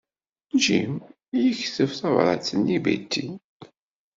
Jim 0.63 0.93
yekteb 1.43 1.91
tabṛat-nni 1.99 2.75
i 2.77 2.83
Betty. 2.85 3.27